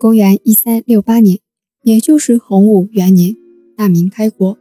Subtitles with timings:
[0.00, 1.40] 公元一三六八年，
[1.82, 3.36] 也就是洪武元年，
[3.76, 4.56] 大明开国，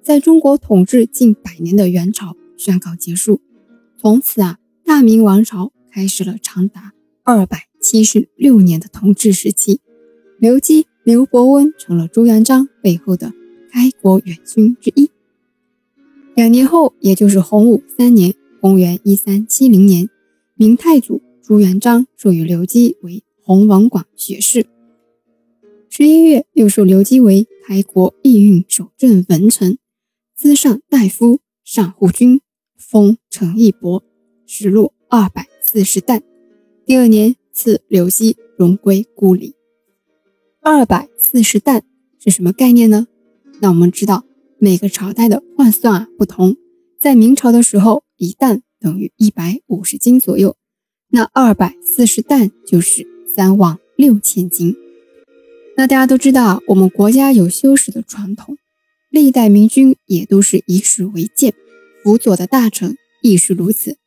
[0.00, 3.40] 在中国统治近百年的元朝宣告结束。
[3.98, 6.92] 从此啊，大明王朝开始了长达
[7.24, 9.80] 二百七十六年的统治时期。
[10.38, 13.32] 刘基、刘伯温成了朱元璋背后的
[13.72, 15.10] 开国元勋之一。
[16.36, 18.32] 两年后，也就是洪武三年
[18.62, 20.08] （公元一三七零年），
[20.54, 24.64] 明太祖朱元璋授予刘基为弘王广学士。
[25.96, 29.78] 十一月，又授刘基为开国义运守正文臣、
[30.34, 32.40] 资上大夫、上护军，
[32.76, 34.02] 封成义伯，
[34.44, 36.20] 实禄二百四十担。
[36.84, 39.54] 第二年，赐刘基荣归故里。
[40.60, 41.84] 二百四十担
[42.18, 43.06] 是什么概念呢？
[43.60, 44.24] 那我们知道，
[44.58, 46.56] 每个朝代的换算啊不同，
[46.98, 50.56] 在明朝的时候，一担等于一百五十斤左右，
[51.10, 54.74] 那二百四十担就是三万六千斤。
[55.76, 58.56] 那大家都知道，我们国家有修史的传统，
[59.10, 61.52] 历代明君也都是以史为鉴，
[62.00, 63.98] 辅佐的大臣亦是如此。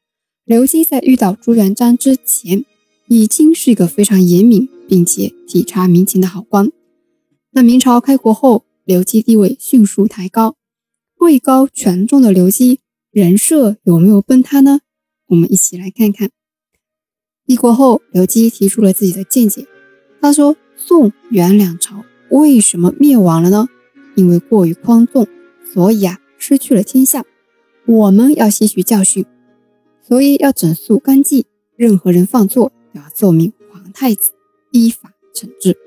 [0.46, 2.64] 刘基在遇到朱元璋之前，
[3.10, 6.72] 已经是一个非常严明并且体察民情的好官。
[7.52, 10.56] 那明朝开国后，刘基地位迅速抬高，
[11.18, 12.80] 位高权重的刘基
[13.12, 14.80] 人设有没有崩塌呢？
[15.28, 16.30] 我们一起来看看。
[17.46, 19.68] 立国后，刘基提出了自己的见解，
[20.22, 20.56] 他说。
[20.78, 23.68] 宋元两朝为什么灭亡了呢？
[24.16, 25.28] 因为过于宽纵，
[25.74, 27.26] 所以啊失去了天下。
[27.86, 29.26] 我们要吸取教训，
[30.02, 34.32] 所以要整肃纲纪，任何人犯错都要奏明皇太子，
[34.72, 35.78] 依法惩治。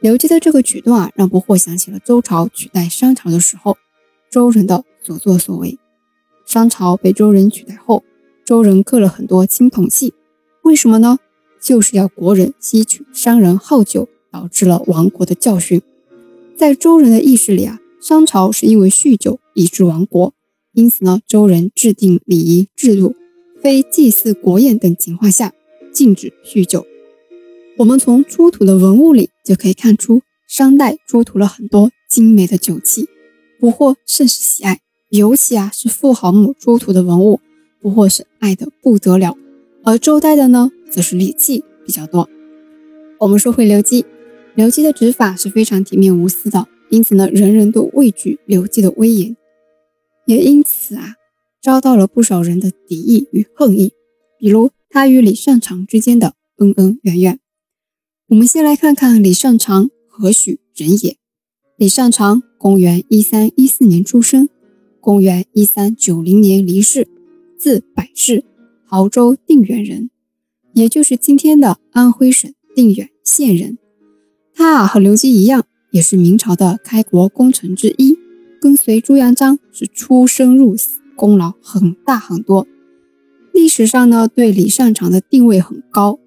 [0.00, 3.76] 刘基的这个举动啊，让不惑想起了周朝取代商朝的时候，
[4.30, 5.78] 周人的所作所为。
[6.46, 8.02] 商朝被周人取代后，
[8.44, 10.14] 周人刻了很多青铜器，
[10.62, 11.18] 为什么呢？
[11.60, 15.82] 就是要国人吸取商人好酒导致了亡国的教训。
[16.56, 20.34] 在周人的意识里啊，商朝是因为酗酒以致亡国，
[20.72, 23.14] 因此呢，周人制定礼仪制度，
[23.60, 25.52] 非祭祀国宴等情况下
[25.92, 26.86] 禁止酗酒。
[27.78, 33.08] 我们从出土的文物里就可以看出，商代出土了很多精美的酒器，
[33.58, 34.80] 不惑甚是喜爱。
[35.08, 37.40] 尤其啊是富豪墓出土的文物，
[37.80, 39.36] 不惑是爱得不得了。
[39.82, 40.70] 而周代的呢？
[40.90, 42.28] 则是礼器比较多。
[43.20, 44.04] 我们说回刘基，
[44.54, 49.36] 刘基的执法是非常体面无私的，因此呢，人人都畏惧刘基的威严，
[50.26, 51.14] 也因此啊，
[51.62, 53.92] 遭到了不少人的敌意与恨意。
[54.38, 57.38] 比如他与李善长之间的恩恩怨怨。
[58.28, 61.16] 我们先来看看李善长何许人也。
[61.76, 64.48] 李善长，公元一三一四年出生，
[65.00, 67.06] 公元一三九零年离世，
[67.58, 68.44] 字百世，
[68.88, 70.10] 亳州定远人。
[70.72, 73.78] 也就是今天的安徽省定远县人，
[74.54, 78.16] 他啊和刘基一样，也是明朝的开国功臣之一，
[78.60, 82.66] 跟随朱元璋是出生入死，功劳很大很多。
[83.52, 86.18] 历史上呢，对李善长的定位很高。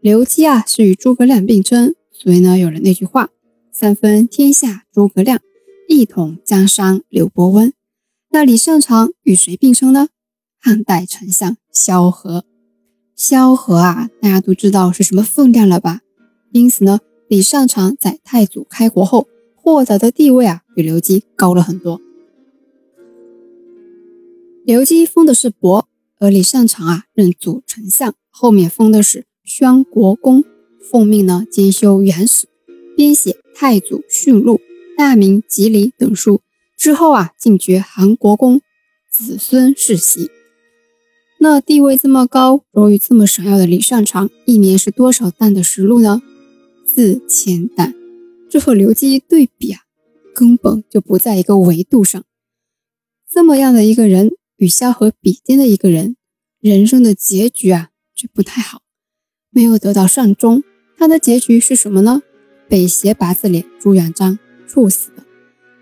[0.00, 3.30] 刘基啊是与诸葛亮并称，所以呢有了那句话
[3.72, 5.40] ：“三分天下诸葛亮，
[5.88, 7.72] 一统江山刘伯温。”
[8.30, 10.08] 那李善长与谁并称呢？
[10.60, 12.44] 汉代丞相萧何。
[13.18, 16.02] 萧何啊，大家都知道是什么分量了吧？
[16.52, 22.00] 因此呢，李善长在太祖开国后获得的地位啊，比刘基高了很多。
[24.64, 25.88] 刘基封的是伯，
[26.20, 30.44] 而李善长啊任左丞相，后面封的是宣国公，
[30.80, 32.46] 奉命呢兼修元史，
[32.96, 34.54] 编写《太祖训录》
[34.96, 36.40] 《大明集礼》等书。
[36.76, 38.60] 之后啊，进爵韩国公，
[39.10, 40.30] 子孙世袭。
[41.40, 46.20] 那地位这么高、荣誉这么闪耀的李善长，一年是多少担的食禄呢？
[46.84, 47.94] 四千担。
[48.50, 49.82] 这和刘基一对比啊，
[50.34, 52.24] 根本就不在一个维度上。
[53.30, 56.16] 这么样的一个人，与萧何比肩的一个人，
[56.60, 58.82] 人生的结局啊，却不太好，
[59.50, 60.64] 没有得到善终。
[60.96, 62.22] 他的结局是什么呢？
[62.68, 65.22] 被斜八字脸朱元璋处死的，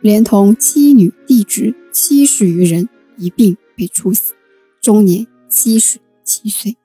[0.02, 4.34] 连同妻女弟侄七十余人一并被处死，
[4.82, 5.26] 终年。
[5.58, 6.76] 七十七岁，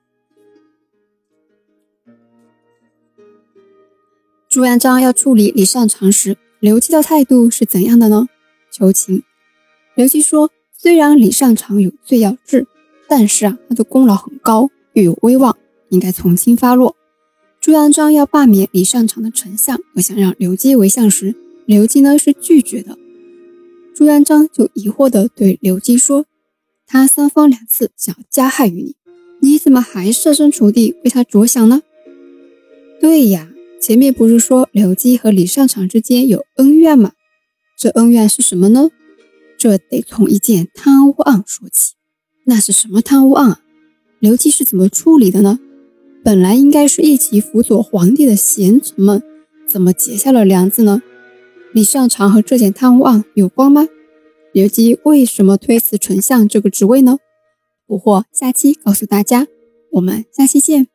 [4.48, 8.28] 朱元璋要处理李善长时，刘基的态度是怎样的呢？
[8.70, 9.24] 求情。
[9.94, 12.66] 刘基说：“虽然李善长有罪要治，
[13.06, 15.54] 但是啊，他的功劳很高，又有威望，
[15.90, 16.96] 应该从轻发落。”
[17.60, 21.34] 朱元璋要罢免李善长的丞相，而想让刘基为相时，
[21.66, 22.96] 刘基呢是拒绝的。
[23.94, 26.24] 朱元璋就疑惑地对刘基说。
[26.92, 28.94] 他三番两次想加害于
[29.40, 31.80] 你，你怎么还设身处地为他着想呢？
[33.00, 33.48] 对呀，
[33.80, 37.12] 前面不是说刘基和李善长之间有恩怨吗？
[37.78, 38.90] 这恩怨是什么呢？
[39.56, 41.94] 这得从一件贪污案说起。
[42.44, 43.60] 那是什么贪污案？
[44.20, 45.60] 刘基是怎么处理的呢？
[46.22, 49.22] 本来应该是一起辅佐皇帝的贤臣们，
[49.66, 51.02] 怎么结下了梁子呢？
[51.72, 53.88] 李善长和这件贪污案有关吗？
[54.52, 57.16] 刘基为什么推辞丞相这个职位呢？
[57.86, 59.46] 捕获下期告诉大家。
[59.92, 60.88] 我们下期见。